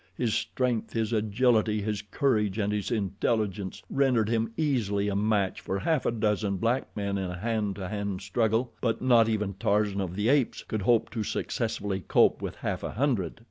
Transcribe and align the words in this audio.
His 0.15 0.33
strength, 0.33 0.93
his 0.93 1.13
agility, 1.13 1.79
his 1.83 2.01
courage, 2.01 2.57
and 2.57 2.73
his 2.73 2.89
intelligence 2.89 3.83
rendered 3.87 4.29
him 4.29 4.51
easily 4.57 5.09
a 5.09 5.15
match 5.15 5.61
for 5.61 5.77
half 5.77 6.07
a 6.07 6.11
dozen 6.11 6.57
black 6.57 6.87
men 6.97 7.19
in 7.19 7.29
a 7.29 7.37
hand 7.37 7.75
to 7.75 7.87
hand 7.87 8.23
struggle, 8.23 8.73
but 8.81 8.99
not 9.03 9.29
even 9.29 9.53
Tarzan 9.59 10.01
of 10.01 10.15
the 10.15 10.27
Apes 10.27 10.63
could 10.63 10.81
hope 10.81 11.11
to 11.11 11.21
successfully 11.23 11.99
cope 11.99 12.41
with 12.41 12.55
half 12.55 12.81
a 12.81 12.93
hundred. 12.93 13.39